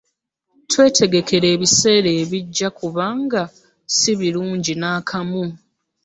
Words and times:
Twetegekere 0.69 1.47
ebiseera 1.55 2.09
ebijja 2.21 2.67
kubanga 2.79 3.41
si 3.97 4.11
birungi 4.19 4.73
n'akamu. 4.77 5.45